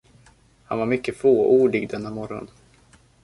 Han 0.65 0.79
var 0.79 0.85
mycket 0.85 1.17
fåordig 1.17 1.89
denna 1.89 2.09
morgon. 2.09 2.47